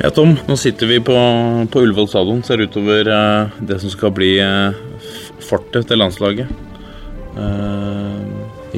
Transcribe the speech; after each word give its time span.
Ja, 0.00 0.08
Tom, 0.10 0.30
nå 0.48 0.54
sitter 0.56 0.88
vi 0.88 0.96
på, 1.04 1.14
på 1.68 1.80
Ullevål 1.84 2.06
stadion. 2.08 2.38
Ser 2.40 2.62
utover 2.64 3.08
eh, 3.12 3.58
det 3.68 3.76
som 3.82 3.90
skal 3.92 4.14
bli 4.16 4.30
eh, 4.40 4.78
fortet 5.44 5.90
til 5.90 6.00
landslaget. 6.00 6.48
Eh, 7.36 8.22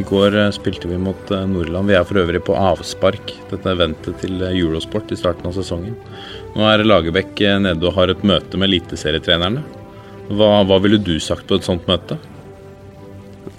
I 0.01 0.03
går 0.09 0.35
spilte 0.57 0.91
vi 0.91 0.99
mot 0.99 1.31
Nordland. 1.31 1.87
Vi 1.87 1.95
er 1.95 2.09
for 2.09 2.19
øvrig 2.25 2.43
på 2.43 2.57
avspark, 2.59 3.37
dette 3.53 3.71
eventet 3.71 4.19
til 4.25 4.43
Eurosport 4.49 5.15
i 5.15 5.21
starten 5.21 5.47
av 5.47 5.55
sesongen. 5.55 5.95
Nå 6.57 6.67
er 6.67 6.83
Lagerbäck 6.89 7.39
nede 7.69 7.87
og 7.87 7.95
har 8.01 8.11
et 8.11 8.27
møte 8.27 8.59
med 8.59 8.73
eliteserietrenerne. 8.73 9.63
Hva, 10.33 10.51
hva 10.67 10.83
ville 10.83 10.99
du 10.99 11.21
sagt 11.23 11.47
på 11.47 11.61
et 11.61 11.71
sånt 11.71 11.87
møte? 11.87 12.19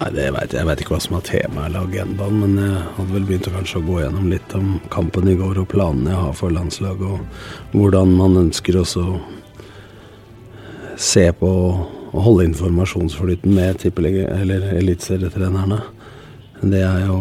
Nei, 0.04 0.10
det 0.12 0.24
vet 0.34 0.52
jeg. 0.52 0.58
jeg 0.58 0.68
vet 0.68 0.80
ikke 0.82 0.92
hva 0.92 1.00
som 1.00 1.14
er 1.16 1.22
temaet 1.24 1.66
eller 1.70 1.86
agendaen, 1.86 2.40
men 2.42 2.58
jeg 2.60 2.80
hadde 2.98 3.14
vel 3.14 3.22
begynt 3.24 3.46
å 3.48 3.52
kanskje 3.54 3.78
å 3.78 3.84
gå 3.86 3.94
gjennom 4.02 4.26
litt 4.28 4.50
om 4.58 4.74
kampen 4.92 5.30
i 5.32 5.36
går 5.38 5.60
og 5.62 5.70
planene 5.70 6.10
jeg 6.12 6.18
har 6.20 6.34
for 6.36 6.52
landslaget, 6.52 7.06
og 7.08 7.72
hvordan 7.72 8.12
man 8.18 8.36
ønsker 8.42 8.76
å 8.76 8.84
se 11.00 11.24
på 11.38 11.52
og 12.14 12.20
holde 12.22 12.50
informasjonsflyten 12.50 13.56
med 13.56 13.86
eller 13.88 14.68
eliteserietrenerne. 14.76 15.80
Det 16.60 16.84
er 16.84 17.06
jo 17.08 17.18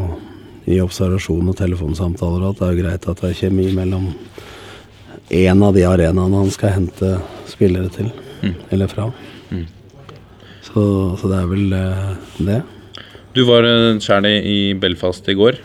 i 0.67 0.81
observasjon 0.83 1.49
og 1.49 1.57
telefonsamtaler 1.57 2.49
at 2.49 2.59
det 2.59 2.67
er 2.67 2.81
greit 2.81 3.07
at 3.07 3.23
det 3.23 3.31
er 3.31 3.39
kjemi 3.45 3.69
mellom 3.79 4.11
én 5.31 5.63
av 5.63 5.73
de 5.73 5.87
arenaene 5.87 6.43
han 6.43 6.51
skal 6.51 6.75
hente 6.81 7.15
spillere 7.47 7.89
til, 7.95 8.11
mm. 8.43 8.53
eller 8.75 8.91
fra. 8.91 9.07
Mm. 9.55 9.65
Så, 10.63 10.83
så, 11.19 11.31
det 11.31 11.39
er 11.39 11.49
vel 11.49 11.73
uh, 11.73 12.13
det. 12.43 12.61
Du 13.33 13.41
var 13.47 13.65
sjæl 14.03 14.27
i 14.29 14.57
Belfast 14.77 15.25
i 15.31 15.33
går. 15.37 15.57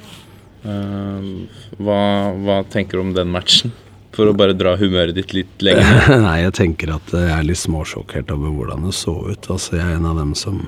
Uh, 0.65 1.45
hva, 1.79 2.01
hva, 2.41 2.63
tenker 2.73 2.99
du 2.99 3.05
om 3.05 3.13
den 3.17 3.31
matchen? 3.33 3.75
For 4.17 4.27
å 4.27 4.35
bare 4.35 4.57
dra 4.57 4.73
humøret 4.81 5.15
ditt 5.15 5.31
litt 5.37 5.63
lenger 5.63 6.09
Nei, 6.25 6.41
jeg 6.41 6.55
tenker 6.57 6.91
at 6.97 7.13
jeg 7.15 7.29
er 7.31 7.45
litt 7.47 7.61
småsjokkert 7.61 8.33
over 8.35 8.51
hvordan 8.57 8.89
det 8.89 8.95
så 8.97 9.15
ut. 9.29 9.51
Altså, 9.53 9.77
jeg 9.77 9.85
er 9.85 9.99
en 9.99 10.09
av 10.09 10.19
dem 10.19 10.33
som 10.39 10.63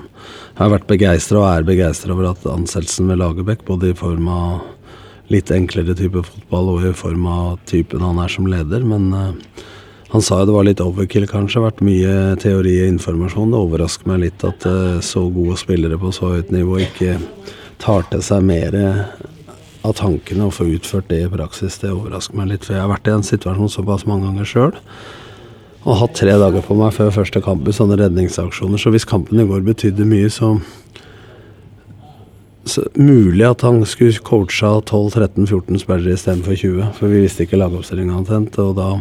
har 0.59 0.71
vært 0.71 0.87
begeistra 0.87 1.41
og 1.41 1.49
er 1.49 1.67
begeistra 1.67 2.13
over 2.15 2.29
at 2.29 2.45
ansettelsen 2.47 3.09
ved 3.11 3.19
Lagerbäck, 3.19 3.65
både 3.67 3.91
i 3.91 3.97
form 3.97 4.29
av 4.31 4.61
litt 5.33 5.51
enklere 5.51 5.97
type 5.97 6.21
fotball 6.27 6.71
og 6.75 6.87
i 6.87 6.95
form 6.95 7.27
av 7.27 7.59
typen 7.69 8.03
han 8.05 8.21
er 8.21 8.31
som 8.31 8.47
leder, 8.51 8.85
men 8.87 9.09
uh, 9.11 9.67
han 10.11 10.23
sa 10.25 10.41
jo 10.41 10.49
det 10.49 10.55
var 10.55 10.67
litt 10.67 10.83
overkill, 10.83 11.27
kanskje. 11.29 11.63
Vært 11.63 11.83
mye 11.87 12.35
teori 12.41 12.73
og 12.83 12.93
informasjon. 12.97 13.53
Det 13.53 13.61
overrasker 13.61 14.11
meg 14.11 14.25
litt 14.25 14.43
at 14.47 14.65
uh, 14.67 14.99
så 15.05 15.23
gode 15.31 15.55
spillere 15.61 15.99
på 16.01 16.11
så 16.15 16.33
høyt 16.33 16.51
nivå 16.51 16.81
ikke 16.83 17.15
tar 17.81 18.03
til 18.11 18.21
seg 18.25 18.43
mer 18.45 18.75
av 19.81 19.95
tankene 19.97 20.45
og 20.45 20.53
får 20.57 20.75
utført 20.75 21.09
det 21.09 21.23
i 21.25 21.31
praksis. 21.31 21.79
Det 21.81 21.93
overrasker 21.93 22.37
meg 22.37 22.51
litt, 22.51 22.67
for 22.67 22.75
jeg 22.75 22.83
har 22.83 22.91
vært 22.91 23.07
i 23.09 23.15
en 23.15 23.25
situasjon 23.25 23.71
såpass 23.71 24.05
mange 24.09 24.27
ganger 24.27 24.51
sjøl. 24.51 24.77
Og 25.81 25.97
hatt 25.97 26.13
tre 26.19 26.35
dager 26.37 26.61
på 26.65 26.77
meg 26.77 26.93
før 26.93 27.15
første 27.15 27.41
kamp 27.41 27.65
i 27.65 27.73
sånne 27.73 27.97
redningsaksjoner. 28.03 28.77
Så 28.77 28.93
hvis 28.93 29.07
kampen 29.09 29.41
i 29.41 29.47
går 29.49 29.63
betydde 29.65 30.05
mye, 30.05 30.29
så 30.29 30.57
så 32.61 32.83
mulig 32.93 33.41
at 33.41 33.63
han 33.65 33.81
skulle 33.89 34.21
coacha 34.21 34.75
12-13-14 34.85 35.79
spillere 35.81 36.13
istedenfor 36.13 36.59
20. 36.59 36.91
For 36.99 37.09
vi 37.09 37.23
visste 37.23 37.47
ikke 37.47 37.57
lagoppstillinga 37.57 38.19
omtrent. 38.19 38.59
Og 38.61 38.75
da 38.77 38.91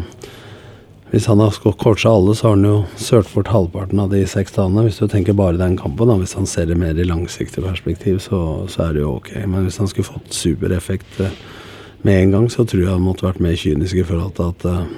hvis 1.10 1.26
han 1.26 1.40
har 1.42 1.50
coacha 1.50 2.10
alle, 2.10 2.34
så 2.38 2.46
har 2.46 2.52
han 2.54 2.66
jo 2.68 2.74
sølt 2.94 3.30
bort 3.34 3.48
halvparten 3.50 3.98
av 3.98 4.12
de 4.12 4.20
seks 4.30 4.54
dagene. 4.54 4.84
Hvis 4.86 5.00
du 5.02 5.08
tenker 5.10 5.34
bare 5.34 5.58
den 5.58 5.74
kampen, 5.78 6.06
da, 6.06 6.14
hvis 6.20 6.36
han 6.38 6.46
ser 6.46 6.68
det 6.70 6.76
mer 6.78 6.94
i 6.94 7.06
langsiktig 7.06 7.64
perspektiv, 7.64 8.20
så, 8.22 8.38
så, 8.70 8.84
er 8.84 8.94
det 8.94 9.02
jo 9.02 9.16
ok. 9.16 9.32
Men 9.42 9.66
hvis 9.66 9.80
han 9.82 9.90
skulle 9.90 10.06
fått 10.06 10.30
supereffekt 10.36 11.18
eh, 11.24 11.34
med 12.06 12.20
en 12.20 12.36
gang, 12.36 12.46
så 12.52 12.62
tror 12.62 12.84
jeg 12.84 12.92
han 12.92 13.02
måtte 13.02 13.26
vært 13.26 13.42
mer 13.42 13.58
kynisk 13.58 13.98
i 13.98 14.06
forhold 14.06 14.36
til 14.38 14.52
at 14.52 14.68
uh, 14.70 14.94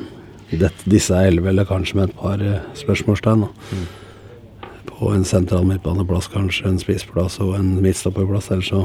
dette, 0.52 0.90
disse 0.92 1.16
er 1.16 1.30
elleve, 1.30 1.48
eller 1.48 1.70
kanskje 1.70 1.96
med 1.96 2.10
et 2.10 2.20
par 2.20 2.44
uh, 2.44 2.60
spørsmålstegn. 2.76 3.48
Mm. 3.72 3.88
På 4.92 5.14
en 5.16 5.24
sentral 5.24 5.64
midtbaneplass, 5.70 6.28
kanskje 6.36 6.68
en 6.68 6.78
spissplass 6.82 7.40
og 7.40 7.56
en 7.56 7.72
midtstopperplass. 7.80 8.52
Ellers 8.52 8.68
så 8.68 8.84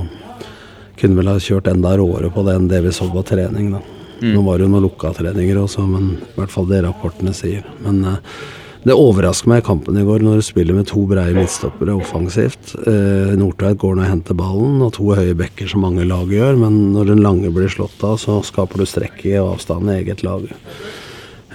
kunne 0.97 1.19
vel 1.19 1.35
ha 1.35 1.35
kjørt 1.43 1.67
enda 1.75 1.91
råere 1.99 2.31
på 2.31 2.47
det 2.47 2.55
enn 2.55 2.71
det 2.71 2.85
vi 2.87 2.95
så 2.95 3.11
på 3.11 3.27
trening. 3.35 3.73
da. 3.75 3.83
Mm. 4.21 4.31
Nå 4.33 4.45
var 4.45 4.57
det 4.57 4.67
jo 4.67 4.71
noen 4.73 4.87
lukka 4.87 5.13
treninger 5.17 5.59
også, 5.61 5.85
men 5.89 6.15
i 6.17 6.37
hvert 6.39 6.53
fall 6.53 6.69
det 6.69 6.83
rapportene 6.85 7.33
sier. 7.37 7.65
Men 7.85 8.01
uh, 8.05 8.39
det 8.87 8.95
overrasker 8.95 9.49
meg 9.51 9.61
i 9.61 9.65
kampen 9.67 9.97
i 9.99 10.05
går 10.07 10.21
når 10.23 10.39
du 10.39 10.45
spiller 10.47 10.77
med 10.77 10.87
to 10.87 11.01
breie 11.09 11.35
midtstoppere 11.35 11.95
offensivt. 11.97 12.75
Uh, 12.85 13.33
Nordtveit 13.37 13.79
går 13.81 13.97
ned 13.97 14.07
og 14.07 14.13
henter 14.13 14.37
ballen, 14.37 14.77
og 14.85 14.93
to 14.95 15.09
høye 15.17 15.35
bekker 15.37 15.67
som 15.71 15.83
mange 15.83 16.05
lag 16.07 16.31
gjør. 16.31 16.59
Men 16.61 16.79
når 16.95 17.11
den 17.11 17.25
lange 17.25 17.51
blir 17.53 17.71
slått 17.73 18.03
av, 18.07 18.15
så 18.21 18.39
skaper 18.47 18.81
du 18.81 18.87
strekk 18.89 19.25
i 19.27 19.35
avstanden 19.41 19.91
i 19.91 19.99
eget 20.01 20.23
lag. 20.27 20.47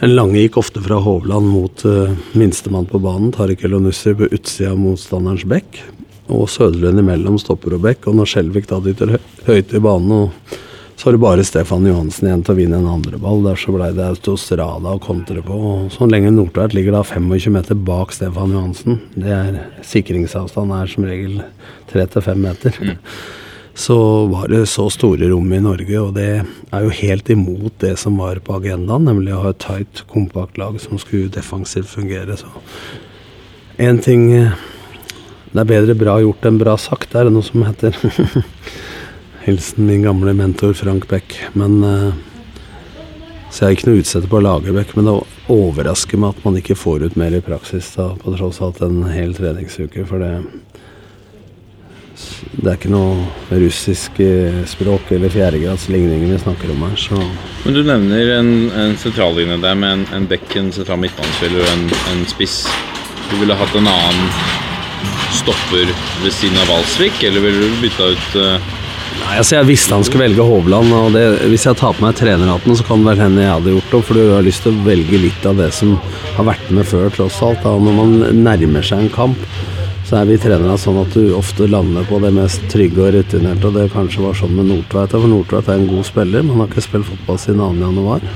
En 0.03 0.17
lange 0.17 0.41
gikk 0.41 0.59
ofte 0.59 0.83
fra 0.83 0.99
Hovland 1.00 1.47
mot 1.47 1.84
uh, 1.87 2.12
minstemann 2.34 2.89
på 2.91 3.00
banen, 3.03 3.31
Tariq 3.34 3.65
Elonussi 3.69 4.15
på 4.19 4.29
utsida 4.29 4.75
av 4.75 4.81
motstanderens 4.83 5.47
bekk. 5.49 5.79
Og 6.33 6.49
Søderlund 6.50 7.00
imellom 7.03 7.39
stopper 7.41 7.79
og 7.79 7.87
bekk. 7.87 8.11
Og 8.11 8.19
når 8.19 8.31
Skjelvik 8.33 8.69
da 8.71 8.81
dytter 8.83 9.17
høyt 9.47 9.73
i 9.73 9.83
banen 9.83 10.15
og 10.17 10.59
så 11.03 11.09
var 11.09 11.13
det 11.13 11.19
bare 11.19 11.45
Stefan 11.45 11.87
Johansen 11.87 12.29
igjen 12.29 12.43
til 12.47 12.53
å 12.53 12.59
vinne 12.61 12.79
en 12.79 12.91
andre 12.93 13.19
ball. 13.19 13.41
Der 13.43 13.57
så 13.59 13.73
blei 13.75 13.89
det 13.91 14.05
Autostrada 14.07 14.93
og 14.95 15.01
kontre 15.03 15.43
på. 15.43 15.57
Og 15.59 15.89
så 15.91 16.07
lenge 16.07 16.31
Nordtveit 16.31 16.77
ligger 16.79 16.95
da 16.95 17.01
25 17.03 17.51
meter 17.57 17.81
bak 17.89 18.15
Stefan 18.15 18.53
Johansen, 18.55 19.01
det 19.19 19.33
er 19.35 19.57
sikringsavstand 19.83 20.71
er 20.77 20.93
som 20.93 21.09
regel 21.11 21.41
3-5 21.91 22.39
meter. 22.45 22.79
Mm. 22.79 23.01
Så 23.83 23.97
var 24.29 24.51
det 24.53 24.67
så 24.69 24.85
store 24.93 25.31
rom 25.31 25.47
i 25.57 25.59
Norge, 25.65 25.97
og 25.97 26.11
det 26.12 26.27
er 26.45 26.83
jo 26.85 26.91
helt 26.93 27.31
imot 27.33 27.79
det 27.81 27.95
som 27.99 28.19
var 28.21 28.37
på 28.45 28.59
agendaen, 28.59 29.07
nemlig 29.09 29.33
å 29.33 29.41
ha 29.47 29.55
et 29.55 29.62
tight, 29.65 30.05
kompakt 30.12 30.61
lag 30.61 30.77
som 30.79 31.01
skulle 31.01 31.33
defensivt 31.33 31.89
fungere. 31.89 32.37
Så 32.37 32.53
én 33.81 33.99
ting 34.05 34.29
Det 34.29 35.61
er 35.61 35.73
bedre 35.73 35.97
bra 35.97 36.21
gjort 36.21 36.45
enn 36.47 36.61
bra 36.61 36.77
sagt, 36.77 37.17
er 37.17 37.27
det 37.27 37.33
noe 37.33 37.49
som 37.49 37.65
heter. 37.65 37.97
Hilsen 39.43 39.87
min 39.87 40.05
gamle 40.07 40.35
mentor 40.39 40.73
Frank 40.79 41.09
Beck. 41.11 41.39
Men 41.59 41.81
uh, 41.85 42.13
Så 43.51 43.65
jeg 43.65 43.67
har 43.67 43.77
ikke 43.77 43.91
noe 43.91 44.03
utsette 44.03 44.31
på 44.31 44.39
å 44.39 44.45
lage 44.47 44.73
Beck, 44.73 44.95
men 44.97 45.11
det 45.11 45.17
overrasker 45.53 46.21
meg 46.21 46.37
at 46.37 46.45
man 46.47 46.59
ikke 46.61 46.79
får 46.79 47.09
ut 47.09 47.19
mer 47.21 47.35
i 47.37 47.43
praksis, 47.45 47.91
da, 47.99 48.13
på 48.17 48.37
tross 48.37 48.63
av 48.63 48.73
at 48.73 48.87
en 48.87 49.03
hel 49.13 49.35
treningsuke. 49.37 50.07
For 50.09 50.23
det 50.23 50.37
det 52.53 52.69
er 52.69 52.77
ikke 52.77 52.91
noe 52.93 53.57
russisk 53.63 54.19
eh, 54.23 54.63
språk 54.69 55.13
eller 55.17 55.33
fjerdegradsligninger 55.33 56.35
vi 56.35 56.41
snakker 56.43 56.73
om 56.75 56.85
her. 56.85 56.97
Så. 57.01 57.19
Men 57.65 57.77
Du 57.77 57.83
nevner 57.87 58.35
en, 58.37 58.53
en 58.71 58.97
sentrallinje 59.01 59.57
der 59.63 59.79
med 59.79 59.97
en, 59.97 60.05
en 60.19 60.29
bekk, 60.29 60.45
en 60.61 60.73
sentral 60.75 61.01
midtbanespiller 61.03 61.65
og 61.65 61.73
en, 61.73 61.87
en, 62.13 62.23
spiss. 62.31 62.63
Du 63.31 63.39
ville 63.41 63.57
hatt 63.57 63.79
en 63.79 63.89
annen 63.89 64.29
stopper 65.33 65.89
ved 66.23 66.37
siden 66.37 66.61
av 66.61 66.69
Valsvik, 66.71 67.23
eller 67.25 67.47
ville 67.47 67.65
du 67.65 67.81
bytta 67.83 68.13
ut 68.13 68.37
uh, 68.39 68.71
Nei, 69.32 69.38
altså 69.41 69.54
Jeg 69.56 69.65
visste 69.70 69.97
han 69.97 70.03
skulle 70.04 70.26
velge 70.26 70.44
Hovland. 70.44 70.91
og 70.93 71.15
det, 71.16 71.48
Hvis 71.48 71.65
jeg 71.65 71.78
tar 71.81 71.94
på 71.97 72.04
meg 72.04 72.19
trenerhatten, 72.19 72.76
så 72.76 72.84
kan 72.84 73.00
det 73.00 73.06
vel 73.06 73.22
hende 73.22 73.41
jeg 73.41 73.48
hadde 73.48 73.72
gjort 73.72 73.94
det. 73.94 74.00
For 74.04 74.19
du 74.19 74.29
har 74.29 74.44
lyst 74.44 74.61
til 74.67 74.75
å 74.76 74.82
velge 74.84 75.20
litt 75.23 75.46
av 75.49 75.56
det 75.56 75.70
som 75.73 75.94
har 76.37 76.44
vært 76.50 76.69
med 76.69 76.84
før, 76.84 77.08
tross 77.17 77.38
alt. 77.40 77.64
Da. 77.64 77.73
Når 77.81 77.96
man 77.96 78.12
nærmer 78.44 78.84
seg 78.84 79.06
en 79.06 79.14
kamp, 79.14 79.49
så 80.05 80.20
er 80.20 80.29
vi 80.29 80.37
trenere 80.37 80.76
sånn 80.76 81.00
at 81.00 81.17
du 81.17 81.32
ofte 81.32 81.64
lander 81.64 82.05
på 82.05 82.20
det 82.20 82.34
mest 82.37 82.69
trygge 82.69 83.06
og 83.06 83.17
rutinerte. 83.17 83.73
Og 83.73 83.81
det 83.81 83.88
kanskje 83.96 84.29
var 84.29 84.37
sånn 84.37 84.52
med 84.52 84.69
Nordtveit. 84.69 85.17
For 85.17 85.32
Nordtveit 85.32 85.73
er 85.73 85.81
en 85.81 85.90
god 85.96 86.12
spiller, 86.12 86.44
men 86.44 86.52
han 86.52 86.67
har 86.67 86.73
ikke 86.75 86.88
spilt 86.90 87.08
fotball 87.08 87.40
siden 87.40 87.64
2. 87.64 87.73
januar. 87.88 88.31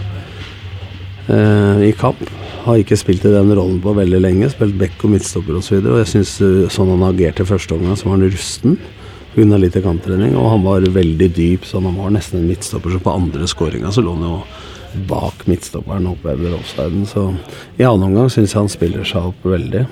Eh, 1.29 1.89
I 1.93 1.95
kamp. 2.01 2.25
Har 2.65 2.81
ikke 2.81 2.97
spilt 2.97 3.29
i 3.29 3.37
den 3.37 3.53
rollen 3.53 3.83
på 3.85 3.93
veldig 4.01 4.25
lenge. 4.31 4.49
Spilt 4.57 4.81
back 4.81 5.05
og 5.05 5.13
midtstopper 5.13 5.61
osv. 5.61 5.77
Og, 5.77 5.83
så 5.85 5.93
og 5.93 6.07
jeg 6.07 6.15
syns 6.17 6.39
eh, 6.41 6.63
sånn 6.73 6.97
han 6.97 7.11
agerte 7.13 7.45
i 7.45 7.53
første 7.53 7.77
omgang, 7.77 8.01
så 8.01 8.09
var 8.09 8.17
han 8.17 8.31
rusten 8.33 8.81
pga. 9.37 9.59
litt 9.61 9.77
kanttrening, 9.85 10.37
Og 10.37 10.51
han 10.51 10.65
var 10.65 10.81
veldig 10.81 11.29
dyp, 11.35 11.65
så 11.65 11.81
han 11.81 11.97
var 11.97 12.11
nesten 12.11 12.41
en 12.41 12.49
midtstopper. 12.49 12.97
Så 12.97 13.03
på 13.05 13.15
andre 13.15 13.47
skåringa 13.47 13.93
så 13.93 14.03
lå 14.03 14.17
han 14.17 14.31
jo 14.31 14.41
bak 15.07 15.47
midtstopperen 15.47 16.09
oppe 16.09 16.33
over 16.33 16.57
offsiden. 16.57 17.07
Så 17.07 17.35
i 17.77 17.85
annen 17.85 18.09
omgang 18.09 18.31
syns 18.33 18.55
jeg 18.55 18.63
han 18.63 18.73
spiller 18.73 19.05
seg 19.05 19.31
opp 19.33 19.45
veldig. 19.45 19.87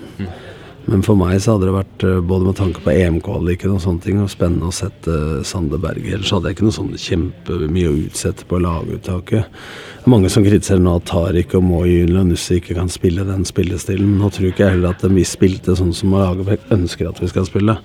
Men 0.85 1.01
for 1.05 1.17
meg 1.17 1.39
så 1.41 1.55
hadde 1.55 1.71
det 1.71 1.77
vært, 1.79 2.05
eh, 2.05 2.21
både 2.21 2.45
med 2.45 2.57
tanke 2.59 2.83
på 2.85 2.93
EM-kvaliken 2.93 3.73
og 3.73 3.81
sånne 3.81 4.03
ting, 4.05 4.19
og 4.21 4.29
spennende 4.29 4.69
å 4.69 4.75
sette 4.75 5.45
Sande 5.49 5.79
Berge. 5.81 6.13
Ellers 6.13 6.31
hadde 6.35 6.51
jeg 6.51 6.59
ikke 6.59 6.67
noe 6.67 6.77
sånn 6.77 6.93
kjempemye 7.01 7.89
å 7.89 7.97
utsette 8.05 8.45
på 8.45 8.61
laguttaket. 8.61 9.49
Det 9.49 10.05
er 10.05 10.13
mange 10.13 10.29
som 10.29 10.45
kritiserer 10.45 10.85
nå 10.85 10.97
at 10.97 11.07
Tariq 11.09 11.55
og 11.57 11.65
Moi 11.65 12.03
og 12.05 12.27
Nussi 12.29 12.61
ikke 12.61 12.77
kan 12.77 12.93
spille 12.93 13.25
den 13.25 13.45
spillestilen. 13.49 14.19
Nå 14.19 14.29
tror 14.31 14.53
ikke 14.53 14.67
jeg 14.67 14.77
heller 14.77 14.93
at 14.93 15.01
vi 15.09 15.25
spilte 15.25 15.73
sånn 15.73 15.95
som 15.95 16.13
Lagerbäck 16.13 16.69
ønsker 16.71 17.09
at 17.09 17.21
vi 17.21 17.33
skal 17.33 17.49
spille. 17.49 17.79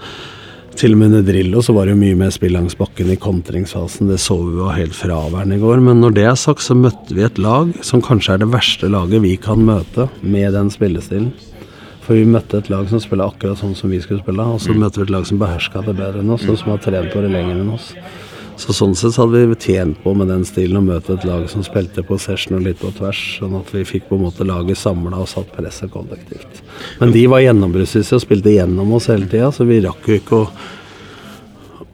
Til 0.80 0.94
og 0.96 1.00
med 1.02 1.10
under 1.10 1.26
Drillo 1.28 1.60
så 1.60 1.74
var 1.76 1.90
det 1.90 1.92
jo 1.92 2.00
mye 2.00 2.16
mer 2.16 2.30
spill 2.32 2.54
langs 2.56 2.78
bakken 2.80 3.10
i 3.12 3.18
kontringsfasen. 3.20 4.08
Det 4.08 4.16
så 4.24 4.38
vi 4.46 4.62
jo 4.62 4.70
helt 4.72 4.96
fraværende 4.96 5.58
i 5.58 5.60
går. 5.60 5.82
Men 5.84 6.00
når 6.00 6.14
det 6.16 6.24
er 6.30 6.38
sagt, 6.40 6.64
så 6.64 6.78
møtte 6.78 7.18
vi 7.18 7.26
et 7.26 7.42
lag 7.42 7.74
som 7.84 8.00
kanskje 8.06 8.38
er 8.38 8.46
det 8.46 8.48
verste 8.54 8.88
laget 8.88 9.20
vi 9.26 9.34
kan 9.44 9.60
møte 9.68 10.08
med 10.24 10.56
den 10.56 10.72
spillestilen. 10.72 11.34
For 12.06 12.16
vi 12.16 12.24
møtte 12.24 12.62
et 12.62 12.72
lag 12.72 12.88
som 12.88 13.04
spiller 13.04 13.28
akkurat 13.28 13.60
sånn 13.60 13.76
som 13.76 13.92
vi 13.92 14.00
skulle 14.00 14.24
spille, 14.24 14.40
og 14.40 14.64
så 14.64 14.72
mm. 14.72 14.80
møtte 14.86 15.02
vi 15.02 15.10
et 15.10 15.14
lag 15.18 15.28
som 15.28 15.42
beherska 15.44 15.84
det 15.84 15.98
bedre 16.00 16.24
enn 16.24 16.32
oss, 16.38 16.48
og 16.48 16.56
som 16.62 16.72
har 16.72 16.80
trent 16.88 17.12
på 17.12 17.26
det 17.28 17.34
lenger 17.36 17.60
enn 17.60 17.76
oss. 17.76 17.92
Så 18.60 18.74
Sånn 18.76 18.96
sett 18.98 19.16
så 19.16 19.24
hadde 19.24 19.46
vi 19.48 19.56
tjent 19.56 20.02
på 20.04 20.12
med 20.20 20.28
den 20.28 20.44
stilen 20.48 20.82
å 20.82 20.84
møte 20.84 21.16
et 21.16 21.24
lag 21.28 21.46
som 21.52 21.64
spilte 21.64 22.04
possession 22.04 22.58
og 22.58 22.66
litt 22.66 22.82
på 22.82 22.92
tvers, 22.98 23.22
sånn 23.40 23.56
at 23.62 23.72
vi 23.72 23.86
fikk 23.88 24.10
på 24.10 24.18
en 24.18 24.26
måte 24.28 24.48
laget 24.48 24.82
samla 24.82 25.22
og 25.24 25.30
satt 25.32 25.54
presset 25.56 25.92
kollektivt. 25.94 26.60
Men 27.00 27.16
de 27.16 27.24
var 27.32 27.46
gjennombruddssyke 27.46 28.20
og 28.20 28.26
spilte 28.26 28.58
gjennom 28.58 28.92
oss 28.98 29.08
hele 29.12 29.30
tida, 29.32 29.54
så 29.56 29.68
vi 29.70 29.80
rakk 29.86 30.12
jo 30.12 30.20
ikke 30.20 30.42
å 30.44 30.52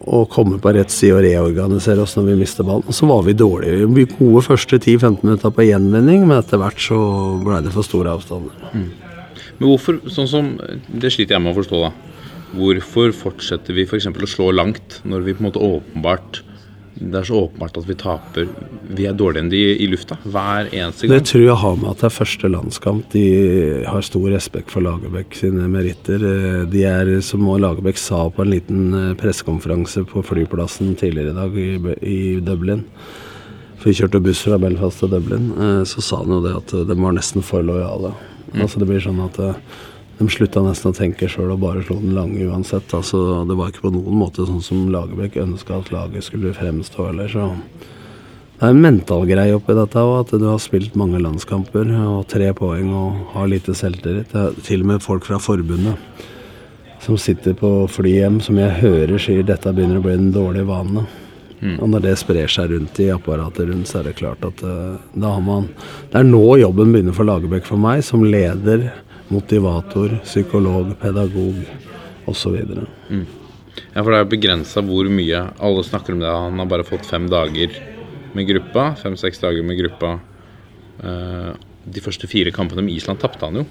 å 0.06 0.22
komme 0.30 0.60
på 0.62 0.72
rett 0.76 0.94
side 0.94 1.16
og 1.18 1.24
reorganisere 1.26 2.04
oss 2.04 2.14
når 2.18 2.28
vi 2.30 2.36
mister 2.44 2.66
ballen. 2.66 2.86
Og 2.86 2.94
så 2.94 3.08
var 3.10 3.24
vi 3.26 3.34
dårlige. 3.38 3.88
Vi 3.90 4.06
gode 4.12 4.44
første 4.46 4.78
10-15 4.78 5.26
minutter 5.26 5.54
på 5.54 5.66
gjenvinning, 5.66 6.28
men 6.30 6.38
etter 6.38 6.62
hvert 6.62 6.82
så 6.82 6.98
ble 7.42 7.62
det 7.66 7.74
for 7.74 7.88
store 7.88 8.14
avstander. 8.14 8.54
Mm. 8.76 8.92
Men 9.58 9.70
hvorfor, 9.72 9.98
sånn 10.12 10.30
som, 10.30 10.52
Det 10.88 11.10
sliter 11.14 11.38
jeg 11.38 11.42
med 11.42 11.56
å 11.56 11.58
forstå. 11.58 11.82
da. 11.82 11.92
Hvorfor 12.56 13.16
fortsetter 13.18 13.74
vi 13.74 13.88
f.eks. 13.88 14.08
å 14.08 14.30
slå 14.30 14.52
langt 14.54 15.00
når 15.04 15.26
vi 15.26 15.34
på 15.34 15.42
en 15.42 15.50
måte 15.50 15.64
åpenbart 15.64 16.44
det 16.95 17.19
er 17.19 17.25
så 17.27 17.39
åpenbart 17.44 17.75
at 17.75 17.88
vi 17.89 17.95
taper. 18.00 18.45
Vi 18.95 19.06
er 19.09 19.15
dårligere 19.18 19.44
enn 19.44 19.51
de 19.51 19.59
i 19.83 19.88
lufta 19.92 20.15
hver 20.24 20.69
eneste 20.69 21.09
gang. 21.09 21.18
Det 21.18 21.27
tror 21.27 21.44
jeg 21.44 21.57
har 21.59 21.75
med 21.81 21.89
at 21.92 22.00
det 22.00 22.07
er 22.07 22.13
første 22.15 22.51
landskamp. 22.53 23.09
De 23.12 23.24
har 23.83 24.06
stor 24.07 24.27
respekt 24.31 24.71
for 24.71 24.86
Lagerbäck 24.86 25.36
sine 25.36 25.68
meritter. 25.71 26.24
De 26.71 26.86
er, 26.88 27.12
som 27.25 27.44
Lagerbäck 27.44 28.00
sa 28.00 28.24
på 28.31 28.45
en 28.45 28.53
liten 28.53 28.86
eh, 28.95 29.12
pressekonferanse 29.19 30.06
på 30.07 30.24
flyplassen 30.24 30.95
tidligere 31.00 31.33
i 31.33 31.39
dag 31.42 31.59
i, 32.00 32.19
Dublin 32.45 32.86
For 33.80 33.89
vi 33.89 33.97
kjørte 34.00 34.24
buss 34.24 34.45
fra 34.47 34.59
Belfast 34.62 35.03
til 35.03 35.12
Dublin. 35.12 35.51
Eh, 35.51 35.81
så 35.89 36.03
sa 36.06 36.21
han 36.24 36.31
jo 36.31 36.39
det 36.47 36.56
at 36.62 36.77
de 36.88 37.00
var 37.01 37.19
nesten 37.19 37.44
for 37.44 37.65
lojale. 37.65 38.15
Mm. 38.53 38.63
Altså 38.63 38.80
Det 38.80 38.88
blir 38.88 39.03
sånn 39.03 39.19
at 39.27 39.42
de 40.20 40.28
slutta 40.32 40.64
nesten 40.64 40.94
å 40.94 40.96
tenke 40.96 41.28
sjøl 41.32 41.52
og 41.56 41.64
bare 41.64 41.84
slo 41.84 41.98
den 42.00 42.16
lange 42.16 42.46
uansett. 42.48 42.94
Altså 42.96 43.44
Det 43.48 43.58
var 43.60 43.72
ikke 43.72 43.88
på 43.88 43.96
noen 43.98 44.22
måte 44.22 44.48
sånn 44.48 44.64
som 44.64 44.86
Lagerbäck 44.94 45.36
ønska 45.42 45.82
at 45.82 45.92
laget 45.92 46.28
skulle 46.28 46.56
fremstå 46.56 47.10
heller. 47.10 47.32
Så 47.32 47.50
det 48.56 48.64
er 48.64 48.72
en 48.72 48.86
mental 48.86 49.26
greie 49.28 49.58
oppi 49.58 49.76
dette 49.76 50.00
òg, 50.00 50.22
at 50.22 50.40
du 50.40 50.46
har 50.48 50.62
spilt 50.64 50.96
mange 50.96 51.20
landskamper 51.20 51.92
og 52.06 52.24
tre 52.32 52.54
poeng 52.56 52.94
og 52.96 53.34
har 53.34 53.52
lite 53.52 53.76
selvtillit. 53.76 54.32
Til 54.64 54.86
og 54.86 54.94
med 54.94 55.04
folk 55.04 55.28
fra 55.28 55.42
forbundet 55.44 56.00
som 57.06 57.18
sitter 57.20 57.54
på 57.54 57.70
fly 57.92 58.16
hjem, 58.16 58.40
som 58.42 58.58
jeg 58.58 58.80
hører 58.80 59.20
sier 59.22 59.46
dette 59.46 59.74
begynner 59.76 60.00
å 60.00 60.06
bli 60.06 60.16
en 60.16 60.32
dårlig 60.34 60.64
vane. 60.66 61.04
Mm. 61.60 61.76
Og 61.80 61.90
når 61.92 62.06
det 62.08 62.16
sprer 62.20 62.52
seg 62.52 62.72
rundt 62.74 63.00
i 63.04 63.12
apparatet 63.14 63.70
rundt, 63.70 63.90
så 63.90 64.00
er 64.00 64.10
det 64.10 64.18
klart 64.18 64.44
at 64.48 64.64
uh, 64.66 64.98
da 65.14 65.36
har 65.38 65.44
man 65.44 65.70
Det 66.12 66.20
er 66.20 66.28
nå 66.28 66.58
jobben 66.60 66.92
begynner 66.94 67.16
for 67.16 67.28
Lagerbäck 67.28 67.68
for 67.68 67.82
meg, 67.82 68.04
som 68.06 68.26
leder, 68.26 68.90
motivator, 69.33 70.19
psykolog, 70.24 70.94
pedagog 71.01 71.62
osv. 72.30 72.57
Mm. 73.10 73.25
Ja, 73.94 74.01
for 74.01 74.12
det 74.12 74.19
er 74.19 74.30
begrensa 74.31 74.83
hvor 74.86 75.07
mye 75.12 75.42
Alle 75.60 75.83
snakker 75.83 76.16
om 76.16 76.22
det. 76.24 76.31
Han 76.31 76.62
har 76.62 76.69
bare 76.72 76.88
fått 76.88 77.07
fem 77.07 77.27
dager 77.31 77.75
med 78.36 78.48
gruppa. 78.50 78.94
Fem-seks 79.00 79.42
dager 79.44 79.66
med 79.66 79.80
gruppa. 79.80 80.18
Uh, 81.04 81.56
de 81.86 82.01
første 82.01 82.27
fire 82.27 82.54
kampene 82.56 82.86
med 82.86 82.95
Island 82.95 83.19
tapte 83.22 83.45
han 83.45 83.62
jo. 83.62 83.66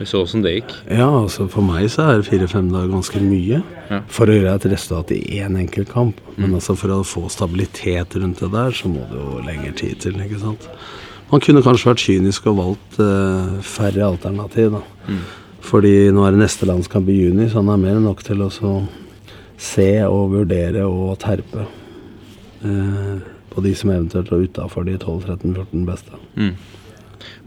Vi 0.00 0.06
så 0.08 0.22
åssen 0.24 0.40
det 0.40 0.54
gikk. 0.54 0.70
Ja, 0.88 1.10
altså 1.12 1.44
For 1.52 1.64
meg 1.64 1.90
så 1.92 2.06
er 2.08 2.22
fire-fem 2.24 2.70
dager 2.72 2.88
ganske 2.88 3.20
mye. 3.20 3.58
Ja. 3.90 3.98
For 4.08 4.30
å 4.30 4.36
gjøre 4.38 4.54
et 4.56 4.66
resultat 4.72 5.12
i 5.12 5.20
én 5.42 5.58
enkelt 5.60 5.92
kamp. 5.92 6.22
Mm. 6.30 6.38
Men 6.40 6.54
altså 6.56 6.72
for 6.80 6.94
å 6.94 7.02
få 7.04 7.26
stabilitet 7.32 8.16
rundt 8.16 8.40
det 8.40 8.48
der, 8.54 8.72
så 8.72 8.88
må 8.88 9.04
det 9.10 9.20
jo 9.20 9.42
lengre 9.44 9.74
tid 9.76 10.00
til. 10.00 10.16
ikke 10.24 10.40
sant? 10.40 10.64
Man 11.30 11.42
kunne 11.44 11.62
kanskje 11.62 11.90
vært 11.90 12.02
kynisk 12.02 12.48
og 12.50 12.56
valgt 12.58 12.96
uh, 12.98 13.60
færre 13.62 14.08
alternativ. 14.08 14.72
da. 14.74 14.80
Mm. 15.06 15.20
Fordi 15.70 15.94
nå 16.14 16.24
er 16.24 16.34
det 16.34 16.42
neste 16.42 16.66
landskamp 16.66 17.08
i 17.12 17.20
juni, 17.20 17.46
så 17.48 17.60
han 17.60 17.70
er 17.70 17.82
mer 17.82 17.98
enn 17.98 18.08
nok 18.08 18.24
til 18.26 18.42
å 18.42 18.50
se 19.60 19.90
og 20.06 20.32
vurdere 20.32 20.86
og 20.88 21.14
terpe 21.22 21.66
uh, 22.64 23.16
på 23.50 23.64
de 23.66 23.74
som 23.76 23.92
eventuelt 23.92 24.32
er 24.32 24.46
utafor 24.46 24.86
de 24.88 24.96
12-13-14 24.98 25.86
beste. 25.86 26.20
Mm. 26.34 26.54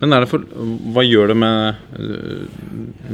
Men 0.04 0.12
det 0.12 0.28
for, 0.28 0.44
hva 0.92 1.04
gjør 1.06 1.32
det 1.32 1.36
med 1.40 2.00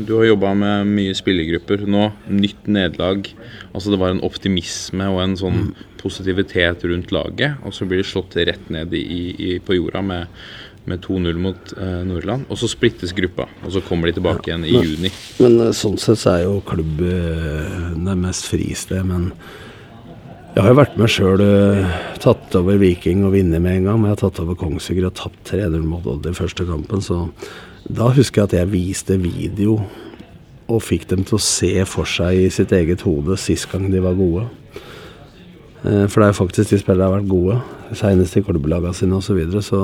Du 0.07 0.15
har 0.15 0.25
jobba 0.25 0.55
med 0.57 0.89
mye 0.89 1.13
spillergrupper 1.17 1.83
nå. 1.85 2.07
Nytt 2.33 2.65
nederlag. 2.65 3.29
Altså 3.75 3.93
det 3.93 3.99
var 4.01 4.15
en 4.15 4.23
optimisme 4.25 5.05
og 5.13 5.21
en 5.21 5.35
sånn 5.37 5.59
mm. 5.67 5.83
positivitet 6.01 6.87
rundt 6.89 7.13
laget. 7.13 7.61
Og 7.61 7.77
så 7.77 7.85
blir 7.85 8.01
det 8.01 8.09
slått 8.09 8.39
rett 8.41 8.73
ned 8.73 8.95
i, 8.97 9.03
i, 9.05 9.51
på 9.61 9.77
jorda 9.77 10.01
med, 10.01 10.41
med 10.89 11.05
2-0 11.05 11.41
mot 11.45 11.73
eh, 11.77 12.01
Nordland. 12.09 12.49
Og 12.49 12.57
så 12.57 12.71
splittes 12.71 13.13
gruppa, 13.13 13.45
og 13.61 13.75
så 13.75 13.85
kommer 13.85 14.09
de 14.09 14.17
tilbake 14.17 14.49
ja, 14.49 14.55
igjen 14.55 14.65
i 14.65 14.73
men, 14.73 14.89
juni. 14.89 15.13
Men 15.45 15.61
eh, 15.67 15.73
sånn 15.77 16.01
sett 16.01 16.23
så 16.23 16.39
er 16.39 16.47
jo 16.47 16.57
klubb 16.65 17.05
eh, 17.05 17.79
det 18.01 18.17
mest 18.25 18.49
fristed. 18.49 19.05
Men 19.05 19.29
jeg 20.59 20.65
har 20.65 20.73
jo 20.73 20.79
vært 20.81 20.95
med 20.99 21.07
sjøl, 21.07 21.39
uh, 21.39 21.91
tatt 22.19 22.55
over 22.59 22.75
Viking 22.81 23.21
og 23.23 23.31
vunnet 23.31 23.61
med 23.63 23.77
en 23.77 23.85
gang. 23.87 23.99
Men 24.01 24.09
jeg 24.09 24.17
har 24.17 24.21
tatt 24.25 24.41
over 24.43 24.57
Kongsvinger 24.59 25.05
og 25.07 25.15
tapt 25.15 25.53
3-0 25.53 25.85
mot 25.87 26.03
Odd 26.11 26.27
i 26.27 26.33
første 26.35 26.65
kampen. 26.67 26.99
Så 26.99 27.21
da 27.87 28.09
husker 28.11 28.41
jeg 28.41 28.49
at 28.49 28.55
jeg 28.57 28.71
viste 28.73 29.15
video 29.23 29.77
og 30.67 30.83
fikk 30.83 31.07
dem 31.13 31.23
til 31.23 31.37
å 31.37 31.41
se 31.45 31.71
for 31.87 32.09
seg 32.11 32.41
i 32.41 32.51
sitt 32.51 32.75
eget 32.75 33.05
hode 33.07 33.39
sist 33.39 33.69
gang 33.71 33.87
de 33.87 34.03
var 34.03 34.19
gode. 34.19 34.49
Uh, 35.85 36.03
for 36.11 36.19
det 36.19 36.27
er 36.27 36.33
jo 36.33 36.41
faktisk 36.41 36.75
de 36.75 36.83
spillerne 36.83 37.07
har 37.07 37.15
vært 37.21 37.31
gode, 37.31 37.61
senest 38.03 38.35
i 38.35 38.43
klubblagene 38.43 38.99
sine 38.99 39.15
osv. 39.15 39.29
Så, 39.31 39.39
videre, 39.39 39.63
så, 39.63 39.83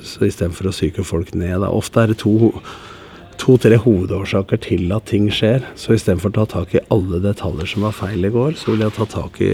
så 0.00 0.30
istedenfor 0.30 0.72
å 0.72 0.76
psyke 0.78 1.04
folk 1.04 1.36
ned 1.36 1.60
da, 1.60 1.68
Ofte 1.68 2.06
er 2.06 2.14
det 2.14 2.22
to 2.24 2.54
to-tre 3.40 3.76
hovedårsaker 3.80 4.60
til 4.64 4.90
at 4.96 5.06
ting 5.10 5.28
skjer. 5.32 5.64
Så 5.78 5.94
istedenfor 5.96 6.32
å 6.32 6.36
ta 6.38 6.46
tak 6.56 6.74
i 6.74 6.82
alle 6.94 7.20
detaljer 7.24 7.70
som 7.70 7.86
var 7.86 7.94
feil 7.96 8.26
i 8.26 8.32
går, 8.32 8.56
så 8.58 8.72
vil 8.72 8.84
jeg 8.86 8.96
ta 8.96 9.06
tak 9.12 9.40
i 9.44 9.52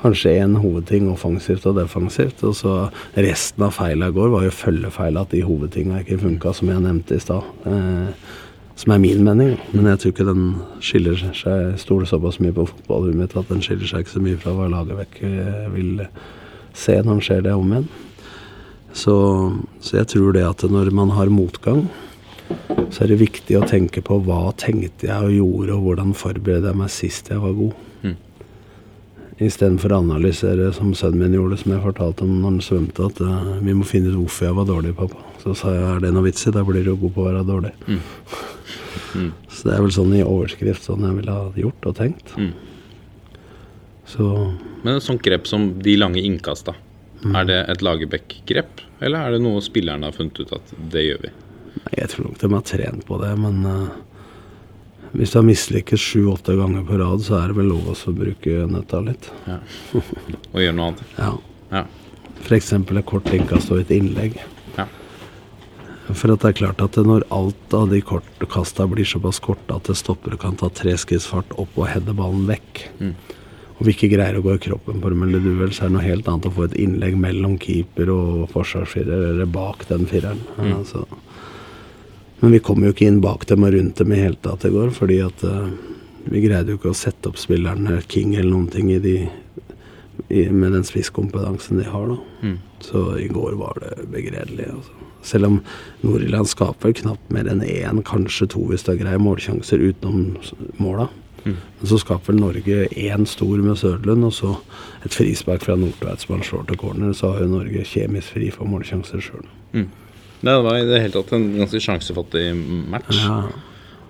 kanskje 0.00 0.36
én 0.40 0.56
hovedting 0.62 1.10
offensivt 1.12 1.66
og 1.68 1.78
defensivt. 1.80 2.42
Og 2.46 2.56
så 2.58 2.74
resten 3.18 3.66
av 3.66 3.76
feila 3.76 4.10
i 4.10 4.16
går 4.16 4.32
var 4.34 4.46
jo 4.46 4.54
følgefeil 4.54 5.20
at 5.20 5.34
de 5.34 5.44
hovedtinga 5.46 6.02
ikke 6.02 6.20
funka, 6.22 6.54
som 6.56 6.72
jeg 6.72 6.84
nevnte 6.84 7.18
i 7.18 7.22
stad. 7.22 7.52
Eh, 7.66 8.32
som 8.76 8.92
er 8.92 9.02
min 9.02 9.24
mening. 9.24 9.54
Men 9.72 9.90
jeg 9.90 10.00
tror 10.00 10.14
ikke 10.14 10.28
den 10.28 10.48
skiller 10.84 11.20
seg 11.36 11.78
Stoler 11.80 12.08
såpass 12.08 12.40
mye 12.44 12.54
på 12.56 12.68
fotballet 12.68 13.16
mitt 13.16 13.36
at 13.36 13.48
den 13.52 13.62
skiller 13.64 13.88
seg 13.88 14.04
ikke 14.04 14.16
så 14.16 14.24
mye 14.24 14.40
fra 14.42 14.56
hva 14.56 14.68
laget 14.72 15.00
vekk 15.00 15.22
eh, 15.28 15.62
vil 15.74 15.94
se 16.76 16.98
når 17.00 17.14
den 17.14 17.24
skjer 17.24 17.46
det 17.46 17.54
om 17.56 17.72
igjen. 17.72 17.88
Så, 18.96 19.14
så 19.84 19.98
jeg 19.98 20.08
tror 20.12 20.32
det 20.32 20.44
at 20.48 20.62
når 20.72 20.92
man 20.96 21.10
har 21.16 21.32
motgang, 21.32 21.86
så 22.90 23.04
er 23.04 23.10
det 23.10 23.18
viktig 23.20 23.58
å 23.58 23.66
tenke 23.68 24.02
på 24.04 24.18
hva 24.24 24.52
tenkte 24.58 25.08
jeg 25.08 25.28
og 25.28 25.34
gjorde, 25.34 25.74
og 25.74 25.86
hvordan 25.86 26.14
forberedte 26.16 26.70
jeg 26.70 26.80
meg 26.80 26.92
sist 26.94 27.30
jeg 27.32 27.42
var 27.42 27.54
god. 27.56 27.74
Mm. 28.06 28.16
Istedenfor 29.46 29.92
å 29.92 30.00
analysere 30.04 30.70
som 30.76 30.94
sønnen 30.96 31.26
min 31.26 31.36
gjorde, 31.36 31.58
som 31.60 31.74
jeg 31.74 31.84
fortalte 31.84 32.24
om 32.24 32.36
når 32.38 32.46
han 32.48 32.60
svømte, 32.64 33.10
at 33.10 33.22
uh, 33.24 33.56
vi 33.64 33.74
må 33.76 33.88
finne 33.88 34.12
ut 34.12 34.20
hvorfor 34.20 34.48
jeg 34.48 34.58
var 34.60 34.68
dårlig, 34.70 34.94
pappa. 34.96 35.24
Så 35.42 35.56
sa 35.58 35.74
jeg 35.74 35.88
er 35.90 36.04
det 36.06 36.12
noe 36.14 36.26
vits 36.28 36.46
i, 36.46 36.54
da 36.54 36.64
blir 36.66 36.86
du 36.86 36.94
god 36.94 37.12
på 37.16 37.24
å 37.24 37.28
være 37.30 37.48
dårlig. 37.48 37.74
Mm. 37.88 38.04
Mm. 39.16 39.30
Så 39.48 39.68
det 39.68 39.74
er 39.76 39.82
vel 39.84 39.92
sånn 39.94 40.12
i 40.16 40.22
overskrift 40.24 40.84
sånn 40.84 41.04
jeg 41.06 41.16
ville 41.18 41.32
ha 41.32 41.46
gjort 41.56 41.86
og 41.88 41.94
tenkt. 41.96 42.32
Mm. 42.36 42.50
Så 44.08 44.26
Men 44.82 44.96
et 44.98 45.04
sånt 45.04 45.22
grep 45.24 45.48
som 45.48 45.68
de 45.82 45.96
lange 45.96 46.20
innkasta, 46.20 46.74
mm. 47.22 47.32
er 47.40 47.48
det 47.48 47.58
et 47.72 47.84
Lagerbäck-grep? 47.84 48.82
Eller 49.00 49.18
er 49.24 49.36
det 49.36 49.42
noe 49.44 49.62
spillerne 49.64 50.08
har 50.08 50.16
funnet 50.16 50.40
ut 50.40 50.52
at 50.56 50.74
det 50.92 51.06
gjør 51.06 51.24
vi? 51.26 51.32
Jeg 51.94 52.10
tror 52.12 52.28
nok 52.28 52.40
de 52.40 52.52
har 52.52 52.66
trent 52.66 53.06
på 53.06 53.18
det, 53.22 53.30
men 53.38 53.62
uh, 53.62 53.94
hvis 55.16 55.32
du 55.32 55.38
har 55.38 55.46
mislykkes 55.46 56.02
sju-åtte 56.02 56.56
ganger 56.58 56.84
på 56.86 56.98
rad, 57.00 57.22
så 57.24 57.38
er 57.40 57.52
det 57.52 57.60
vel 57.60 57.70
lov 57.70 57.92
å 57.92 58.16
bruke 58.16 58.66
nøtta 58.70 59.00
litt. 59.06 59.30
Ja. 59.46 59.60
Og 59.94 60.60
gjøre 60.60 60.76
noe 60.76 60.90
annet. 60.90 61.04
ja. 61.22 61.30
ja. 61.70 61.84
F.eks. 62.42 62.72
et 62.76 63.06
kort 63.08 63.30
innkast 63.34 63.72
og 63.72 63.80
et 63.84 63.92
innlegg. 63.94 64.36
Ja. 64.76 64.88
For 66.10 66.30
at 66.34 66.44
det 66.44 66.52
er 66.52 66.58
klart 66.60 66.82
at 66.84 66.98
når 67.02 67.26
alt 67.34 67.74
av 67.74 67.88
de 67.90 68.02
kortkasta 68.04 68.86
blir 68.90 69.08
såpass 69.08 69.40
korte 69.42 69.74
at 69.74 69.88
det 69.88 69.96
stopper 69.98 70.36
og 70.36 70.42
kan 70.44 70.58
ta 70.58 70.70
treskrittsfart 70.70 71.56
opp 71.58 71.78
og 71.78 71.88
heade 71.90 72.14
ballen 72.16 72.44
vekk, 72.50 72.82
mm. 73.00 73.14
og 73.78 73.82
vi 73.88 73.96
ikke 73.96 74.12
greier 74.12 74.38
å 74.38 74.44
gå 74.44 74.54
i 74.54 74.62
kroppen 74.68 75.00
på 75.02 75.12
dem 75.12 75.24
eller 75.26 75.42
duell, 75.42 75.72
så 75.74 75.86
er 75.86 75.90
det 75.90 75.96
noe 75.96 76.06
helt 76.06 76.30
annet 76.30 76.50
å 76.50 76.54
få 76.58 76.68
et 76.68 76.76
innlegg 76.82 77.16
mellom 77.18 77.56
keeper 77.62 78.12
og 78.14 78.46
forsvarsfirer 78.52 79.30
eller 79.32 79.50
bak 79.50 79.88
den 79.90 80.06
fireren. 80.10 80.44
Mm. 80.60 80.76
Altså, 80.76 81.06
Men 82.40 82.52
vi 82.52 82.62
kom 82.64 82.84
jo 82.84 82.92
ikke 82.92 83.08
inn 83.08 83.22
bak 83.24 83.46
dem 83.48 83.64
og 83.64 83.72
rundt 83.72 84.00
dem 84.02 84.12
i 84.12 84.20
hele 84.20 84.38
tatt 84.44 84.66
i 84.68 84.72
går, 84.74 84.92
fordi 84.96 85.22
at 85.24 85.44
uh, 85.48 85.70
vi 86.28 86.42
greide 86.44 86.74
jo 86.74 86.80
ikke 86.80 86.92
å 86.92 86.98
sette 86.98 87.30
opp 87.30 87.40
spillerne 87.40 88.00
King 88.12 88.34
eller 88.36 88.52
noen 88.52 88.70
ting 88.72 88.90
i 88.92 89.00
de 89.02 89.16
i, 90.28 90.48
med 90.50 90.72
den 90.72 90.84
spisskompetansen 90.84 91.80
de 91.80 91.84
har, 91.84 92.06
da. 92.08 92.16
Mm. 92.42 92.56
Så 92.80 93.02
i 93.18 93.28
går 93.28 93.56
var 93.60 93.78
det 93.82 94.08
begredelig. 94.12 94.68
Altså. 94.72 95.10
Selv 95.26 95.50
om 95.50 95.60
Nord-Irland 96.02 96.48
skaper 96.50 96.94
knapt 96.96 97.30
mer 97.34 97.48
enn 97.50 97.62
én, 97.64 98.02
kanskje 98.06 98.48
to 98.54 98.64
hvis 98.70 98.86
det 98.86 98.96
er 98.96 99.02
greie 99.04 99.22
målsjanser 99.22 99.82
utenom 99.82 100.36
måla. 100.82 101.08
Mm. 101.44 101.58
Men 101.78 101.90
så 101.90 101.98
skaper 102.02 102.36
Norge 102.36 102.86
én 102.90 103.26
stor 103.28 103.62
med 103.62 103.78
Søderlund, 103.78 104.26
og 104.26 104.34
så 104.34 104.56
et 105.06 105.14
frispark 105.14 105.66
fra 105.66 105.76
Nordtveit 105.78 106.24
som 106.24 106.36
han 106.36 106.46
slår 106.46 106.66
til 106.70 106.80
corner. 106.80 107.14
Så 107.14 107.32
har 107.32 107.44
jo 107.44 107.52
Norge 107.54 107.86
kjemisk 107.86 108.34
fri 108.36 108.50
for 108.54 108.70
målsjanser 108.70 109.22
sjøl. 109.22 109.46
Mm. 109.76 109.88
Det 110.40 110.56
var 110.66 110.78
i 110.78 110.88
det 110.88 111.00
hele 111.00 111.14
tatt 111.14 111.32
en 111.36 111.46
ganske 111.56 111.80
sjansefattig 111.82 112.44
match. 112.92 113.22
Ja. 113.22 113.40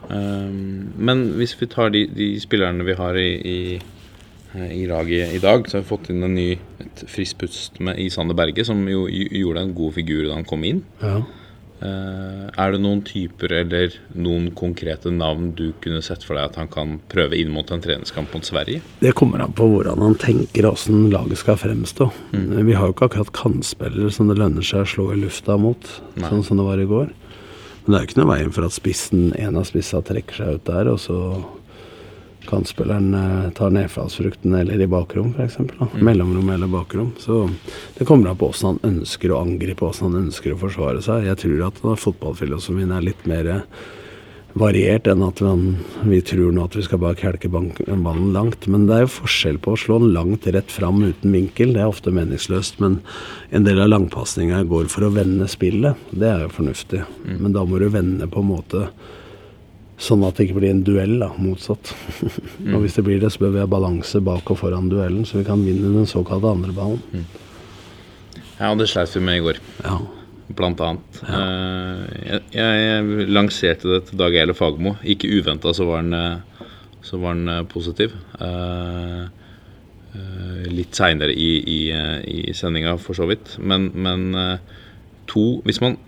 Um, 0.07 0.93
men 0.97 1.25
hvis 1.39 1.57
vi 1.59 1.67
tar 1.71 1.91
de, 1.95 2.05
de 2.15 2.29
spillerne 2.43 2.85
vi 2.87 2.95
har 2.99 3.19
i, 3.19 3.31
i, 3.43 3.57
i 4.55 4.85
laget 4.87 5.35
i 5.35 5.41
dag, 5.43 5.67
så 5.67 5.79
har 5.79 5.87
vi 5.87 5.91
fått 5.91 6.11
inn 6.13 6.23
en 6.27 6.37
ny, 6.39 6.53
et 6.83 7.03
friskt 7.11 7.41
pust 7.43 7.81
med 7.83 7.99
i 8.03 8.11
Sander 8.13 8.39
Berge, 8.39 8.67
som 8.67 8.85
jo 8.91 9.07
gjorde 9.11 9.65
en 9.67 9.75
god 9.75 9.97
figur 9.99 10.29
da 10.29 10.39
han 10.39 10.49
kom 10.49 10.67
inn. 10.69 10.85
ja. 11.03 11.21
Uh, 11.77 12.49
er 12.57 12.73
det 12.73 12.81
noen 12.81 13.03
typer 13.05 13.53
eller 13.59 13.97
noen 14.17 14.49
konkrete 14.57 15.11
navn 15.13 15.51
du 15.59 15.75
kunne 15.85 16.01
sett 16.05 16.25
for 16.25 16.39
deg 16.39 16.49
at 16.49 16.57
han 16.61 16.71
kan 16.73 16.95
prøve 17.13 17.37
inn 17.37 17.53
mot 17.53 17.69
en 17.73 17.83
treningskamp 17.85 18.33
mot 18.33 18.49
Sverige? 18.49 18.81
Det 19.03 19.13
kommer 19.19 19.45
an 19.45 19.53
på 19.57 19.69
hvordan 19.69 20.01
han 20.01 20.17
tenker 20.21 20.71
og 20.71 20.79
hvordan 20.81 21.11
laget 21.13 21.43
skal 21.43 21.61
fremstå. 21.61 22.09
Mm. 22.33 22.49
Vi 22.65 22.79
har 22.79 22.89
jo 22.89 22.97
ikke 22.97 23.11
akkurat 23.11 23.35
kantspillere 23.37 24.09
som 24.15 24.33
det 24.33 24.39
lønner 24.41 24.65
seg 24.65 24.87
å 24.87 24.91
slå 24.95 25.11
i 25.13 25.21
lufta 25.21 25.59
mot, 25.61 25.93
Nei. 26.17 26.31
sånn 26.31 26.45
som 26.47 26.61
det 26.61 26.67
var 26.69 26.81
i 26.81 26.89
går. 26.89 27.13
Men 27.85 27.93
det 27.93 27.99
er 27.99 28.03
jo 28.03 28.11
ikke 28.11 28.21
noe 28.23 28.33
veien 28.33 28.57
for 28.57 28.67
at 28.67 28.75
spissen, 28.75 29.29
en 29.39 29.61
av 29.61 29.69
spissa 29.69 30.01
trekker 30.03 30.41
seg 30.41 30.57
ut 30.57 30.65
der, 30.67 30.89
og 30.91 30.99
så 30.99 31.19
kantspilleren 32.49 33.15
eh, 33.15 33.51
tar 33.59 33.75
nedfallsfrukten 33.75 34.55
eller 34.61 34.81
i 34.81 34.89
bakrom, 34.91 35.35
f.eks. 35.37 35.59
Mm. 35.59 35.99
Mellomrom 36.07 36.51
eller 36.55 36.71
bakrom. 36.71 37.13
Så 37.19 37.45
det 37.99 38.07
kommer 38.09 38.31
an 38.31 38.41
på 38.41 38.51
åssen 38.53 38.75
han 38.75 38.97
ønsker 38.97 39.35
å 39.35 39.43
angripe, 39.45 39.85
åssen 39.87 40.11
han 40.11 40.27
ønsker 40.27 40.55
å 40.55 40.63
forsvare 40.65 41.05
seg. 41.05 41.29
Jeg 41.29 41.43
tror 41.45 41.69
at 41.69 41.85
fotballfilosofien 42.07 42.95
er 42.95 43.09
litt 43.11 43.29
mer 43.29 43.55
variert 44.57 45.09
enn 45.11 45.21
at 45.25 45.43
man, 45.45 45.65
vi 46.09 46.23
tror 46.25 46.55
nå 46.55 46.65
at 46.65 46.77
vi 46.79 46.85
skal 46.87 47.01
bare 47.03 47.19
kelke 47.21 47.51
ballen 47.53 48.31
langt. 48.33 48.65
Men 48.73 48.87
det 48.89 48.97
er 48.97 49.05
jo 49.05 49.13
forskjell 49.19 49.61
på 49.63 49.75
å 49.75 49.81
slå 49.81 49.99
den 50.01 50.15
langt 50.17 50.49
rett 50.49 50.73
fram 50.73 51.03
uten 51.05 51.35
vinkel. 51.35 51.75
Det 51.77 51.83
er 51.85 51.91
ofte 51.91 52.15
meningsløst. 52.15 52.81
Men 52.83 53.01
en 53.51 53.69
del 53.69 53.83
av 53.83 53.93
langpasninga 53.93 54.63
går 54.71 54.89
for 54.93 55.07
å 55.07 55.13
vende 55.15 55.49
spillet. 55.51 56.01
Det 56.11 56.31
er 56.31 56.47
jo 56.47 56.55
fornuftig. 56.57 57.05
Men 57.29 57.53
da 57.57 57.67
må 57.69 57.83
du 57.83 57.91
vende 57.93 58.31
på 58.33 58.43
en 58.43 58.53
måte 58.55 58.89
sånn 59.97 60.25
at 60.27 60.37
det 60.37 60.49
ikke 60.49 60.59
blir 60.61 60.75
en 60.75 60.85
duell, 60.85 61.17
da, 61.23 61.31
motsatt. 61.41 61.93
og 62.75 62.83
hvis 62.83 62.99
det 62.99 63.05
blir 63.07 63.23
det, 63.23 63.33
så 63.33 63.47
bør 63.47 63.55
vi 63.55 63.63
ha 63.65 63.71
balanse 63.71 64.21
bak 64.25 64.53
og 64.53 64.61
foran 64.61 64.91
duellen, 64.93 65.25
så 65.29 65.41
vi 65.41 65.47
kan 65.49 65.65
vinne 65.65 65.95
den 65.95 66.09
såkalte 66.11 66.53
andre 66.53 66.75
ballen. 66.77 67.27
Ja, 68.57 68.71
og 68.71 68.81
det 68.81 68.91
sleit 68.91 69.15
vi 69.17 69.25
med 69.25 69.41
i 69.41 69.45
går. 69.45 69.61
Ja. 69.85 69.99
blant 70.57 70.81
annet. 70.81 71.17
Ja. 71.27 71.41
jeg, 72.23 72.43
jeg 72.55 73.27
lanserte 73.35 73.91
det 73.91 74.05
til 74.09 74.21
Dag 74.21 74.37
Eile 74.39 74.55
Fagermo. 74.55 74.95
Ikke 75.03 75.29
uventa 75.29 75.73
så 75.75 75.89
eh, 75.99 76.61
så 77.03 77.19
var 77.19 77.35
han 77.35 77.49
eh, 77.49 77.65
positiv. 77.71 78.15
Eh, 78.41 79.23
eh, 80.17 80.67
litt 80.73 80.97
seinere 80.97 81.35
i, 81.35 81.51
i, 81.61 81.81
eh, 81.95 82.19
i 82.51 82.55
sendinga, 82.55 82.97
for 83.03 83.19
så 83.19 83.29
vidt. 83.31 83.57
Men, 83.59 83.91
men 83.95 84.35
eh, 84.35 84.59
to 85.27 85.61
Hvis 85.67 85.81
man 85.83 85.99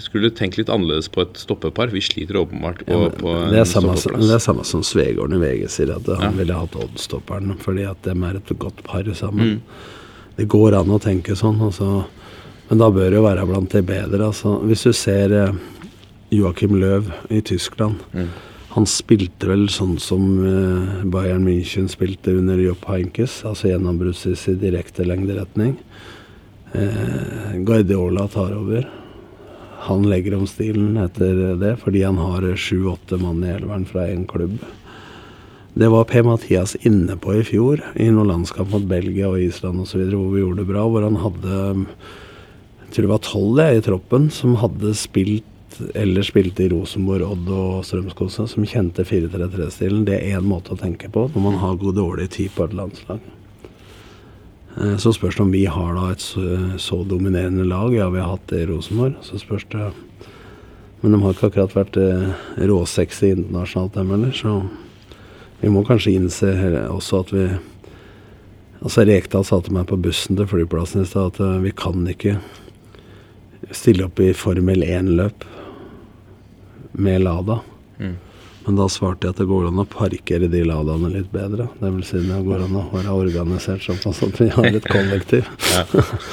skulle 0.00 0.30
tenkt 0.30 0.56
litt 0.56 0.70
annerledes 0.72 1.08
på 1.12 1.20
et 1.20 1.34
stoppepar 1.36 1.90
Vi 1.92 2.00
sliter 2.00 2.36
åpenbart 2.40 2.86
på, 2.86 2.92
Ja, 2.92 3.10
på 3.10 3.28
en 3.36 3.52
det, 3.52 3.66
samme, 3.68 3.92
stoppeplass. 3.96 4.28
det 4.28 4.34
er 4.34 4.38
samme 4.46 4.64
som 4.64 4.80
Svegården 4.82 5.36
i 5.36 5.40
VG 5.42 5.68
sier, 5.68 5.90
at 5.96 6.06
han 6.06 6.22
Ja. 6.22 6.30
ville 6.38 6.54
hatt 6.54 6.72
Odd-stopperen 6.76 7.56
fordi 7.58 7.84
at 7.90 8.00
dem 8.02 8.22
er 8.24 8.36
et 8.36 8.58
godt 8.58 8.82
par 8.84 9.02
sammen. 9.14 9.58
Mm. 9.58 9.60
Det 10.36 10.48
går 10.48 10.72
an 10.80 10.88
å 10.88 10.98
tenke 11.00 11.36
sånn, 11.36 11.60
altså. 11.60 12.06
men 12.70 12.78
da 12.78 12.88
bør 12.90 13.10
det 13.10 13.18
jo 13.20 13.22
være 13.26 13.46
blant 13.46 13.70
de 13.70 13.82
bedre. 13.82 14.24
Altså. 14.24 14.62
Hvis 14.64 14.82
du 14.84 14.92
ser 14.92 15.32
eh, 15.32 15.52
Joakim 16.32 16.80
Løv 16.80 17.12
i 17.30 17.40
Tyskland 17.42 17.96
Mm. 18.14 18.28
Han 18.72 18.86
spilte 18.86 19.44
vel 19.46 19.66
sånn 19.68 19.98
som 20.00 20.22
eh, 20.46 21.02
Bayern 21.04 21.44
München 21.44 21.90
spilte 21.90 22.28
under 22.38 22.56
Jopp 22.56 22.86
Heinkes, 22.88 23.42
altså 23.44 23.68
gjennombruddsvis 23.68 24.48
i 24.48 24.54
direkte 24.54 25.04
lengderetning. 25.04 25.76
Eh, 26.72 27.58
Guardiola 27.66 28.26
tar 28.28 28.54
over. 28.56 28.88
Han 29.88 30.06
legger 30.06 30.36
om 30.38 30.46
stilen 30.46 30.96
etter 31.02 31.56
det, 31.58 31.74
fordi 31.82 32.04
han 32.06 32.20
har 32.22 32.46
sju-åtte 32.54 33.18
mann 33.18 33.42
i 33.42 33.50
elveren 33.50 33.86
fra 33.88 34.06
én 34.10 34.24
klubb. 34.30 34.60
Det 35.74 35.88
var 35.88 36.04
P-Mathias 36.04 36.76
inne 36.84 37.16
på 37.16 37.38
i 37.38 37.44
fjor, 37.48 37.80
i 37.96 38.10
noen 38.12 38.28
landskamp 38.28 38.74
mot 38.74 38.84
Belgia 38.86 39.30
og 39.32 39.40
Island 39.40 39.82
osv., 39.82 40.04
hvor 40.12 40.34
vi 40.34 40.42
gjorde 40.42 40.60
det 40.60 40.68
bra. 40.68 40.84
Hvor 40.86 41.06
han 41.06 41.16
hadde 41.22 41.62
jeg 42.92 42.96
tror 42.98 43.06
det 43.06 43.12
var 43.14 43.22
tolv 43.24 43.60
i 43.64 43.80
troppen 43.80 44.26
som 44.28 44.58
hadde 44.60 44.90
spilt 45.00 45.48
eller 45.96 46.26
spilte 46.28 46.66
i 46.66 46.68
Rosenborg, 46.68 47.24
Odd 47.24 47.46
og 47.48 47.86
Strømskose, 47.88 48.44
som 48.52 48.66
kjente 48.68 49.06
4-3-3-stilen. 49.08 50.02
Det 50.04 50.18
er 50.18 50.36
én 50.36 50.44
måte 50.44 50.74
å 50.74 50.78
tenke 50.78 51.08
på 51.08 51.24
når 51.32 51.46
man 51.46 51.56
har 51.62 51.78
god 51.80 51.96
dårlig 51.96 52.28
tid 52.36 52.52
på 52.52 52.66
et 52.66 52.76
landslag. 52.76 53.24
Eh, 54.80 54.96
Så 54.96 55.12
spørs 55.12 55.36
det 55.36 55.42
om 55.42 55.52
vi 55.52 55.64
har 55.66 55.94
da 55.94 56.10
et 56.12 56.20
så, 56.20 56.78
så 56.78 57.02
dominerende 57.04 57.64
lag. 57.64 57.94
Ja, 57.94 58.10
vi 58.10 58.20
har 58.20 58.36
hatt 58.36 58.46
det 58.48 58.62
i 58.62 58.70
Rosenborg. 58.70 59.18
Så 59.22 59.38
spørs 59.38 59.66
det 59.70 59.92
Men 61.02 61.12
de 61.12 61.18
har 61.22 61.32
ikke 61.34 61.48
akkurat 61.50 61.74
vært 61.74 61.96
eh, 61.98 62.32
råsexy 62.62 63.32
internasjonalt, 63.34 63.94
dem 63.94 64.10
heller. 64.14 64.30
Så 64.30 64.62
vi 65.60 65.68
må 65.68 65.82
kanskje 65.86 66.14
innse 66.14 66.52
også 66.88 67.20
at 67.24 67.32
vi 67.34 67.46
Altså 68.82 69.04
Rekdal 69.06 69.44
sa 69.46 69.60
til 69.62 69.76
meg 69.76 69.86
på 69.86 69.96
bussen 70.02 70.34
til 70.34 70.48
flyplassen 70.50 71.04
i 71.04 71.06
stad 71.06 71.36
at 71.36 71.40
eh, 71.40 71.60
vi 71.62 71.70
kan 71.70 72.02
ikke 72.10 72.36
stille 73.70 74.08
opp 74.08 74.18
i 74.18 74.32
Formel 74.34 74.82
1-løp 74.82 75.44
med 76.98 77.22
Lada. 77.22 77.60
Mm. 78.00 78.16
Men 78.66 78.76
da 78.78 78.86
svarte 78.92 79.26
jeg 79.26 79.34
at 79.34 79.40
det 79.42 79.48
går 79.50 79.68
an 79.70 79.80
å 79.82 79.86
parkere 79.90 80.48
de 80.50 80.60
Ladaene 80.68 81.10
litt 81.10 81.32
bedre. 81.34 81.66
Det 81.80 81.90
vil 81.96 82.04
si 82.06 82.20
det 82.22 82.42
går 82.46 82.62
an 82.68 82.76
å 82.78 82.84
være 82.92 83.14
organisert 83.24 83.82
såpass 83.82 84.22
at 84.22 84.38
vi 84.38 84.48
har 84.54 84.68
et 84.70 84.86
kollektiv. 84.90 85.48
Ja. 85.72 85.82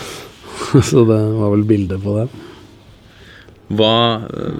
Så 0.89 1.05
det 1.09 1.17
var 1.39 1.53
vel 1.55 1.63
bildet 1.65 2.03
på 2.03 2.13
det. 2.19 2.27
Hva, 3.79 3.93
eh, 4.29 4.59